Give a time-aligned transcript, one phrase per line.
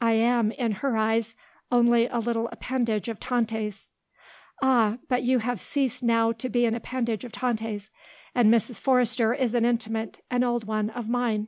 [0.00, 1.36] I am, in her eyes,
[1.70, 3.92] only a little appendage of Tante's."
[4.60, 7.88] "Ah, but you have ceased, now, to be an appendage of Tante's.
[8.34, 8.80] And Mrs.
[8.80, 11.46] Forrester is an intimate, an old one, of mine."